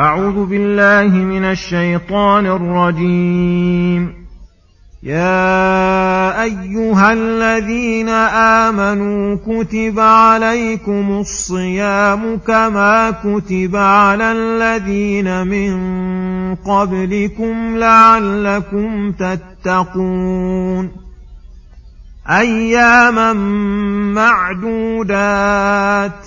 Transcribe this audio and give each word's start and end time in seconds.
أعوذ 0.00 0.46
بالله 0.46 1.08
من 1.08 1.44
الشيطان 1.44 2.46
الرجيم. 2.46 4.26
يا 5.02 6.42
أيها 6.42 7.12
الذين 7.12 8.08
آمنوا 8.68 9.36
كتب 9.36 10.00
عليكم 10.00 11.18
الصيام 11.20 12.36
كما 12.36 13.10
كتب 13.10 13.76
على 13.76 14.32
الذين 14.32 15.46
من 15.46 15.74
قبلكم 16.54 17.76
لعلكم 17.76 19.12
تتقون. 19.12 20.90
أياما 22.28 23.32
معدودات. 24.92 26.26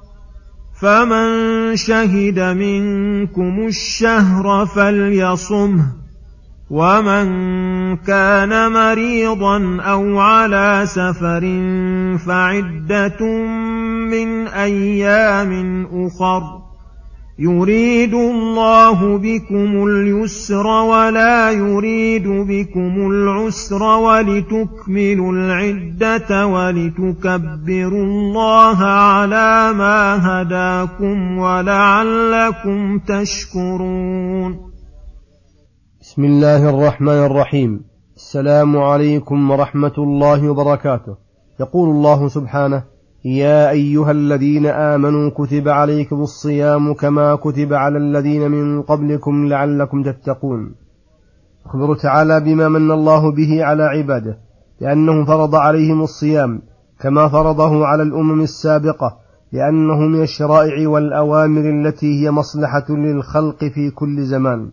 فمن 0.81 1.75
شهد 1.75 2.39
منكم 2.39 3.67
الشهر 3.67 4.65
فليصمه 4.65 5.85
ومن 6.69 7.27
كان 7.97 8.71
مريضا 8.71 9.81
أو 9.81 10.19
على 10.19 10.81
سفر 10.85 11.41
فعده 12.27 13.25
من 14.09 14.47
أيام 14.47 15.85
اخر 15.93 16.60
يريد 17.43 18.13
الله 18.13 19.17
بكم 19.17 19.87
اليسر 19.87 20.67
ولا 20.67 21.51
يريد 21.51 22.27
بكم 22.27 23.11
العسر 23.11 23.83
ولتكملوا 23.83 25.31
العدة 25.33 26.47
ولتكبروا 26.47 28.03
الله 28.03 28.77
على 28.85 29.73
ما 29.73 30.01
هداكم 30.27 31.37
ولعلكم 31.37 32.99
تشكرون. 32.99 34.71
بسم 36.01 36.23
الله 36.25 36.69
الرحمن 36.69 37.21
الرحيم. 37.29 37.81
السلام 38.15 38.77
عليكم 38.77 39.51
ورحمة 39.51 39.97
الله 39.97 40.49
وبركاته. 40.49 41.15
يقول 41.59 41.89
الله 41.89 42.27
سبحانه 42.27 42.90
يا 43.25 43.69
أيها 43.69 44.11
الذين 44.11 44.65
آمنوا 44.65 45.29
كتب 45.29 45.67
عليكم 45.69 46.21
الصيام 46.21 46.93
كما 46.93 47.35
كتب 47.35 47.73
على 47.73 47.97
الذين 47.97 48.51
من 48.51 48.81
قبلكم 48.81 49.45
لعلكم 49.45 50.03
تتقون. 50.03 50.71
أخبر 51.65 51.95
تعالى 51.95 52.39
بما 52.39 52.67
من 52.69 52.91
الله 52.91 53.31
به 53.31 53.65
على 53.65 53.83
عباده 53.83 54.37
لأنه 54.81 55.25
فرض 55.25 55.55
عليهم 55.55 56.01
الصيام 56.01 56.61
كما 56.99 57.27
فرضه 57.27 57.85
على 57.85 58.03
الأمم 58.03 58.41
السابقة 58.41 59.17
لأنه 59.51 59.99
من 59.99 60.21
الشرائع 60.21 60.89
والأوامر 60.89 61.69
التي 61.69 62.23
هي 62.23 62.31
مصلحة 62.31 62.85
للخلق 62.89 63.65
في 63.65 63.91
كل 63.91 64.23
زمان. 64.23 64.71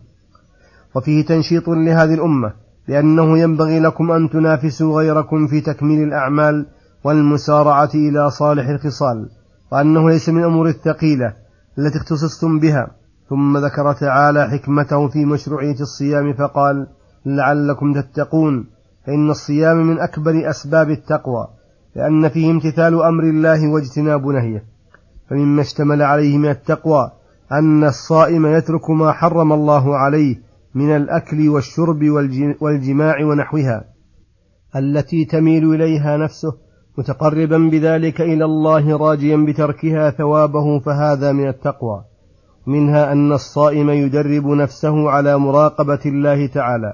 وفيه 0.95 1.25
تنشيط 1.25 1.69
لهذه 1.69 2.13
الأمة 2.13 2.53
لأنه 2.87 3.37
ينبغي 3.37 3.79
لكم 3.79 4.11
أن 4.11 4.29
تنافسوا 4.29 4.97
غيركم 4.97 5.47
في 5.47 5.61
تكميل 5.61 6.03
الأعمال 6.03 6.65
والمسارعة 7.03 7.89
إلى 7.95 8.31
صالح 8.31 8.69
الخصال 8.69 9.29
وأنه 9.71 10.09
ليس 10.09 10.29
من 10.29 10.39
الأمور 10.39 10.67
الثقيلة 10.67 11.33
التي 11.79 11.97
اختصصتم 11.97 12.59
بها. 12.59 12.87
ثم 13.29 13.57
ذكر 13.57 13.93
تعالى 13.93 14.49
حكمته 14.49 15.07
في 15.07 15.25
مشروعية 15.25 15.79
الصيام 15.79 16.33
فقال 16.33 16.87
لعلكم 17.25 17.93
تتقون 17.93 18.65
فإن 19.05 19.29
الصيام 19.29 19.77
من 19.77 19.99
أكبر 19.99 20.49
أسباب 20.49 20.89
التقوى 20.89 21.47
لأن 21.95 22.29
فيه 22.29 22.51
امتثال 22.51 23.03
أمر 23.03 23.23
الله 23.23 23.67
واجتناب 23.67 24.25
نهيه. 24.27 24.63
فمما 25.29 25.61
اشتمل 25.61 26.01
عليه 26.01 26.37
من 26.37 26.49
التقوى 26.49 27.11
أن 27.51 27.83
الصائم 27.83 28.45
يترك 28.45 28.89
ما 28.89 29.11
حرم 29.11 29.53
الله 29.53 29.97
عليه 29.97 30.41
من 30.75 30.95
الأكل 30.95 31.49
والشرب 31.49 32.03
والجماع 32.61 33.25
ونحوها 33.25 33.83
التي 34.75 35.25
تميل 35.25 35.73
إليها 35.73 36.17
نفسه 36.17 36.57
متقربا 36.99 37.57
بذلك 37.57 38.21
إلى 38.21 38.45
الله 38.45 38.97
راجيا 38.97 39.37
بتركها 39.37 40.09
ثوابه 40.09 40.79
فهذا 40.79 41.31
من 41.31 41.47
التقوى. 41.47 42.03
منها 42.67 43.11
أن 43.11 43.31
الصائم 43.31 43.89
يدرب 43.89 44.47
نفسه 44.47 45.09
على 45.09 45.37
مراقبة 45.37 45.99
الله 46.05 46.47
تعالى 46.47 46.93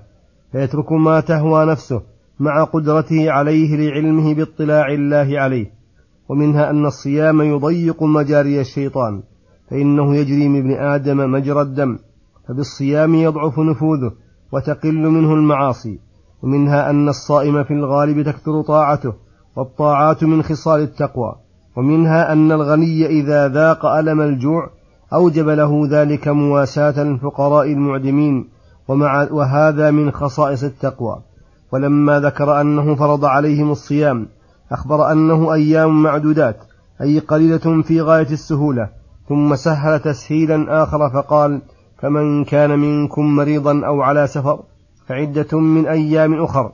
فيترك 0.52 0.92
ما 0.92 1.20
تهوى 1.20 1.66
نفسه 1.66 2.02
مع 2.40 2.64
قدرته 2.64 3.32
عليه 3.32 3.76
لعلمه 3.76 4.34
باطلاع 4.34 4.88
الله 4.88 5.40
عليه. 5.40 5.72
ومنها 6.30 6.70
أن 6.70 6.86
الصيام 6.86 7.42
يضيق 7.42 8.04
مجاري 8.04 8.62
الشيطان 8.62 9.24
فإنه 9.70 10.16
يجري 10.16 10.48
من 10.48 10.60
ابن 10.60 10.72
آدم 10.72 11.32
مجرى 11.32 11.62
الدم 11.62 11.98
فبالصيام 12.48 13.16
يضعف 13.16 13.60
نفوذه 13.60 14.12
وتقل 14.52 15.10
منه 15.10 15.34
المعاصي. 15.34 16.00
ومنها 16.44 16.90
أن 16.90 17.10
الصائم 17.10 17.64
في 17.64 17.74
الغالب 17.74 18.22
تكثر 18.22 18.62
طاعته 18.62 19.25
والطاعات 19.56 20.24
من 20.24 20.44
خصال 20.44 20.82
التقوى 20.82 21.36
ومنها 21.76 22.34
أن 22.34 22.52
الغني 22.52 23.06
إذا 23.06 23.48
ذاق 23.48 23.86
ألم 23.86 24.22
الجوع 24.22 24.70
أوجب 25.14 25.50
له 25.50 25.88
ذلك 25.90 26.28
مواساة 26.28 27.02
الفقراء 27.02 27.72
المعدمين 27.72 28.50
ومع 28.88 29.28
وهذا 29.32 29.92
من 29.92 30.12
خصائص 30.12 30.64
التقوى. 30.64 31.22
ولما 31.72 32.20
ذكر 32.20 32.62
أنه 32.62 32.96
فرض 32.96 33.26
عليهم 33.26 33.72
الصيام 33.72 34.28
أخبر 34.72 35.12
أنه 35.12 35.54
أيام 35.54 36.04
معدودات 36.04 36.58
أي 37.02 37.20
قليلة 37.20 37.82
في 37.82 38.02
غاية 38.02 38.32
السهولة 38.32 38.90
ثم 39.30 39.56
سهل 39.56 40.00
تسهيلا 40.00 40.84
آخر 40.84 41.10
فقال 41.10 41.62
فمن 41.98 42.44
كان 42.44 42.80
منكم 42.80 43.36
مريضا 43.36 43.86
أو 43.86 44.02
على 44.02 44.28
سفر 44.28 44.60
فعدة 45.08 45.60
من 45.60 45.88
أيام 45.88 46.44
أخر. 46.44 46.72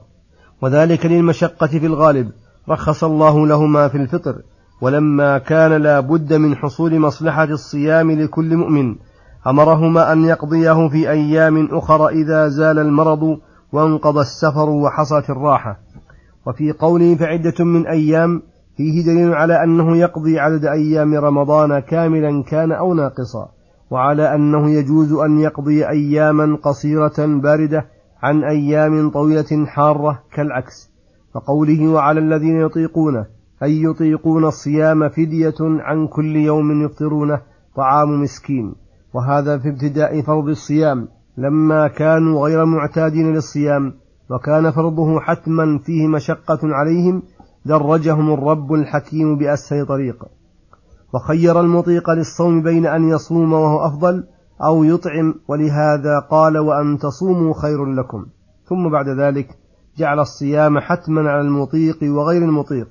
وذلك 0.61 1.05
للمشقة 1.05 1.67
في 1.67 1.85
الغالب 1.85 2.31
رخص 2.69 3.03
الله 3.03 3.47
لهما 3.47 3.87
في 3.87 3.97
الفطر 3.97 4.41
ولما 4.81 5.37
كان 5.37 5.73
لا 5.73 5.99
بد 5.99 6.33
من 6.33 6.55
حصول 6.55 6.99
مصلحة 6.99 7.43
الصيام 7.43 8.11
لكل 8.11 8.57
مؤمن 8.57 8.95
أمرهما 9.47 10.13
أن 10.13 10.25
يقضيه 10.25 10.89
في 10.89 11.09
أيام 11.09 11.67
أخر 11.71 12.09
إذا 12.09 12.47
زال 12.47 12.79
المرض 12.79 13.37
وانقضى 13.71 14.21
السفر 14.21 14.69
وحصلت 14.69 15.29
الراحة. 15.29 15.79
وفي 16.47 16.71
قوله 16.71 17.15
فعدة 17.15 17.65
من 17.65 17.87
أيام 17.87 18.41
فيه 18.77 19.05
دليل 19.05 19.33
على 19.33 19.63
أنه 19.63 19.97
يقضي 19.97 20.39
عدد 20.39 20.65
أيام 20.65 21.15
رمضان 21.15 21.79
كاملا 21.79 22.43
كان 22.43 22.71
أو 22.71 22.93
ناقصا 22.93 23.51
وعلى 23.91 24.35
أنه 24.35 24.69
يجوز 24.69 25.13
أن 25.13 25.39
يقضي 25.39 25.89
أياما 25.89 26.57
قصيرة 26.63 27.13
باردة 27.17 27.85
عن 28.21 28.43
أيام 28.43 29.09
طويلة 29.09 29.65
حارة 29.65 30.23
كالعكس. 30.33 30.90
فقوله 31.33 31.87
وعلى 31.87 32.19
الذين 32.19 32.61
يطيقونه 32.61 33.25
أي 33.63 33.83
يطيقون 33.83 34.45
الصيام 34.45 35.09
فدية 35.09 35.55
عن 35.59 36.07
كل 36.07 36.35
يوم 36.35 36.85
يفطرونه 36.85 37.41
طعام 37.75 38.21
مسكين. 38.21 38.75
وهذا 39.13 39.57
في 39.57 39.69
ابتداء 39.69 40.21
فرض 40.21 40.47
الصيام 40.47 41.07
لما 41.37 41.87
كانوا 41.87 42.45
غير 42.47 42.65
معتادين 42.65 43.33
للصيام 43.33 43.93
وكان 44.29 44.71
فرضه 44.71 45.19
حتما 45.19 45.79
فيه 45.85 46.07
مشقة 46.07 46.59
عليهم 46.63 47.23
درجهم 47.65 48.33
الرب 48.33 48.73
الحكيم 48.73 49.37
بأسهل 49.37 49.85
طريق. 49.85 50.25
وخير 51.13 51.59
المطيق 51.59 52.09
للصوم 52.09 52.61
بين 52.61 52.85
أن 52.85 53.09
يصوم 53.09 53.53
وهو 53.53 53.85
أفضل 53.85 54.23
أو 54.63 54.83
يطعم 54.83 55.33
ولهذا 55.47 56.19
قال 56.19 56.57
وأن 56.57 56.97
تصوموا 56.97 57.53
خير 57.61 57.85
لكم. 57.85 58.25
ثم 58.65 58.89
بعد 58.89 59.09
ذلك 59.09 59.60
جعل 59.97 60.19
الصيام 60.19 60.79
حتما 60.79 61.31
على 61.31 61.41
المطيق 61.41 61.97
وغير 62.03 62.41
المطيق 62.41 62.87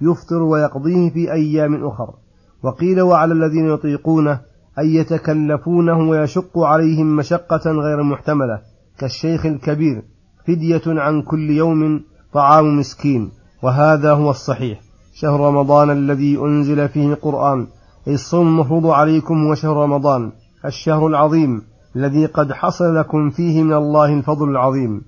يفطر 0.00 0.42
ويقضيه 0.42 1.10
في 1.10 1.32
أيام 1.32 1.86
أخر. 1.86 2.14
وقيل 2.62 3.00
وعلى 3.00 3.32
الذين 3.32 3.68
يطيقونه 3.68 4.40
أن 4.78 4.86
يتكلفونه 4.86 5.98
ويشق 5.98 6.58
عليهم 6.58 7.16
مشقة 7.16 7.70
غير 7.70 8.02
محتملة 8.02 8.60
كالشيخ 8.98 9.46
الكبير 9.46 10.02
فدية 10.46 10.82
عن 10.86 11.22
كل 11.22 11.50
يوم 11.50 12.00
طعام 12.32 12.78
مسكين. 12.78 13.30
وهذا 13.62 14.12
هو 14.12 14.30
الصحيح. 14.30 14.80
شهر 15.14 15.40
رمضان 15.40 15.90
الذي 15.90 16.38
أنزل 16.38 16.88
فيه 16.88 17.12
القرآن 17.12 17.66
أي 18.08 18.14
الصوم 18.14 18.48
المفروض 18.48 18.86
عليكم 18.86 19.46
هو 19.46 19.54
شهر 19.54 19.76
رمضان 19.76 20.32
الشهر 20.64 21.06
العظيم 21.06 21.62
الذي 21.96 22.26
قد 22.26 22.52
حصل 22.52 22.96
لكم 22.96 23.30
فيه 23.30 23.62
من 23.62 23.72
الله 23.72 24.18
الفضل 24.18 24.48
العظيم. 24.48 25.02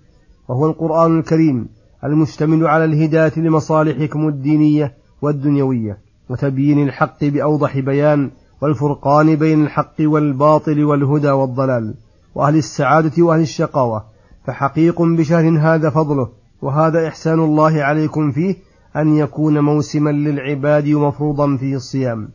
وهو 0.49 0.67
القرآن 0.67 1.19
الكريم 1.19 1.69
المشتمل 2.05 2.67
على 2.67 2.85
الهداية 2.85 3.33
لمصالحكم 3.37 4.29
الدينية 4.29 4.95
والدنيوية 5.23 5.99
وتبيين 6.29 6.89
الحق 6.89 7.25
بأوضح 7.25 7.79
بيان 7.79 8.31
والفرقان 8.61 9.37
بين 9.37 9.65
الحق 9.65 9.95
والباطل 10.01 10.85
والهدى 10.85 11.31
والضلال 11.31 11.95
وأهل 12.35 12.57
السعادة 12.57 13.23
وأهل 13.23 13.41
الشقاوة. 13.41 14.05
فحقيق 14.47 15.03
بشهر 15.03 15.59
هذا 15.59 15.91
فضله 15.91 16.29
وهذا 16.63 17.09
إحسان 17.09 17.41
الله 17.41 17.83
عليكم 17.83 18.33
فيه 18.33 18.57
أن 18.97 19.17
يكون 19.17 19.61
موسما 19.61 20.11
للعباد 20.11 20.89
ومفروضا 20.89 21.57
فيه 21.57 21.77
الصيام. 21.77 22.29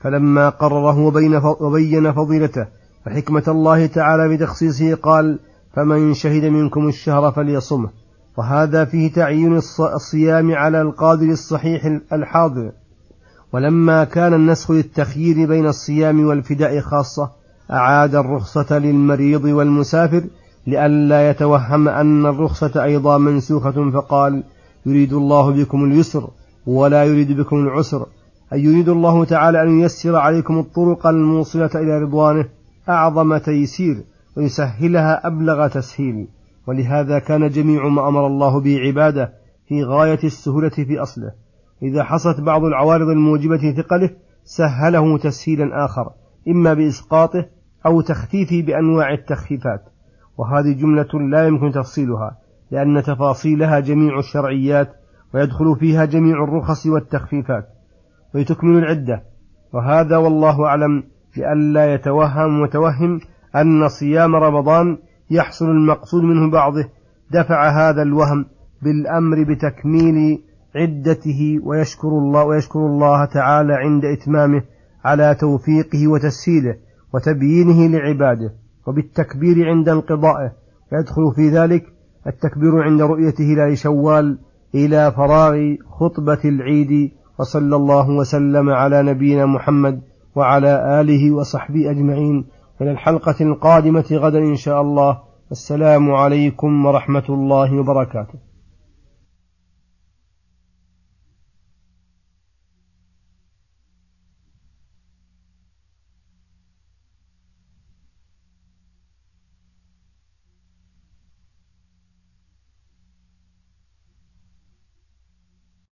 فلما 0.00 0.48
قرره 0.48 0.98
وبين 1.60 2.12
فضيلته 2.12 2.66
وحكمة 3.06 3.44
الله 3.48 3.86
تعالى 3.86 4.36
بتخصيصه 4.36 4.94
قال 4.94 5.38
فمن 5.76 6.14
شهد 6.14 6.44
منكم 6.44 6.88
الشهر 6.88 7.32
فليصمه. 7.32 7.88
وهذا 8.36 8.84
فيه 8.84 9.12
تعيين 9.12 9.56
الصيام 9.80 10.52
على 10.52 10.82
القادر 10.82 11.26
الصحيح 11.26 11.98
الحاضر. 12.12 12.72
ولما 13.52 14.04
كان 14.04 14.34
النسخ 14.34 14.70
للتخيير 14.70 15.48
بين 15.48 15.66
الصيام 15.66 16.26
والفداء 16.26 16.80
خاصة 16.80 17.30
أعاد 17.70 18.14
الرخصة 18.14 18.78
للمريض 18.78 19.44
والمسافر 19.44 20.24
لئلا 20.66 21.30
يتوهم 21.30 21.88
أن 21.88 22.26
الرخصة 22.26 22.84
أيضا 22.84 23.18
منسوخة 23.18 23.90
فقال 23.90 24.42
يريد 24.86 25.12
الله 25.12 25.50
بكم 25.50 25.84
اليسر 25.84 26.28
ولا 26.66 27.04
يريد 27.04 27.32
بكم 27.32 27.56
العسر. 27.56 28.06
أي 28.52 28.62
يريد 28.62 28.88
الله 28.88 29.24
تعالى 29.24 29.62
أن 29.62 29.80
ييسر 29.80 30.16
عليكم 30.16 30.58
الطرق 30.58 31.06
الموصلة 31.06 31.70
إلى 31.74 31.98
رضوانه. 31.98 32.48
أعظم 32.88 33.36
تيسير. 33.36 33.96
ويسهلها 34.36 35.26
أبلغ 35.26 35.68
تسهيل. 35.68 36.28
ولهذا 36.66 37.18
كان 37.18 37.48
جميع 37.48 37.88
ما 37.88 38.08
أمر 38.08 38.26
الله 38.26 38.60
به 38.60 38.78
عباده 38.80 39.32
في 39.68 39.84
غاية 39.84 40.18
السهولة 40.24 40.68
في 40.68 40.98
أصله. 40.98 41.32
إذا 41.82 42.04
حصلت 42.04 42.40
بعض 42.40 42.64
العوارض 42.64 43.08
الموجبة 43.08 43.72
ثقله 43.72 44.10
سهله 44.44 45.18
تسهيلا 45.18 45.84
آخر 45.84 46.10
إما 46.48 46.74
بإسقاطه 46.74 47.46
أو 47.86 48.00
تخفيفه 48.00 48.62
بأنواع 48.62 49.12
التخفيفات. 49.12 49.82
وهذه 50.38 50.72
جملة 50.72 51.28
لا 51.30 51.46
يمكن 51.46 51.72
تفصيلها 51.72 52.36
لأن 52.70 53.02
تفاصيلها 53.02 53.80
جميع 53.80 54.18
الشرعيات 54.18 54.92
ويدخل 55.34 55.76
فيها 55.80 56.04
جميع 56.04 56.44
الرخص 56.44 56.86
والتخفيفات 56.86 57.68
وتكمل 58.34 58.78
العدة. 58.78 59.22
وهذا 59.72 60.16
والله 60.16 60.66
أعلم 60.66 61.02
لئلا 61.36 61.94
يتوهم 61.94 62.62
متوهم 62.62 63.20
أن 63.56 63.88
صيام 63.88 64.36
رمضان 64.36 64.98
يحصل 65.30 65.64
المقصود 65.70 66.22
منه 66.22 66.50
بعضه 66.50 66.84
دفع 67.30 67.68
هذا 67.70 68.02
الوهم 68.02 68.46
بالأمر 68.82 69.42
بتكميل 69.42 70.42
عدته 70.76 71.58
ويشكر 71.62 72.08
الله 72.08 72.44
ويشكر 72.44 72.78
الله 72.78 73.24
تعالى 73.24 73.74
عند 73.74 74.04
إتمامه 74.04 74.62
على 75.04 75.34
توفيقه 75.34 76.08
وتسهيله 76.08 76.76
وتبيينه 77.14 77.86
لعباده 77.86 78.52
وبالتكبير 78.86 79.68
عند 79.68 79.88
انقضائه. 79.88 80.52
يدخل 80.92 81.32
في 81.36 81.48
ذلك 81.48 81.84
التكبير 82.26 82.82
عند 82.82 83.02
رؤية 83.02 83.34
هلال 83.38 83.78
شوال 83.78 84.38
إلى 84.74 85.12
فراغ 85.12 85.74
خطبة 85.90 86.40
العيد 86.44 87.10
وصلى 87.38 87.76
الله 87.76 88.10
وسلم 88.10 88.70
على 88.70 89.02
نبينا 89.02 89.46
محمد 89.46 90.00
وعلى 90.34 91.00
آله 91.00 91.30
وصحبه 91.30 91.90
أجمعين. 91.90 92.44
إلى 92.80 92.90
الحلقة 92.90 93.36
القادمة 93.40 94.04
غدا 94.12 94.38
إن 94.38 94.56
شاء 94.56 94.80
الله. 94.80 95.18
السلام 95.52 96.14
عليكم 96.14 96.86
ورحمة 96.86 97.24
الله 97.28 97.78
وبركاته. 97.78 98.53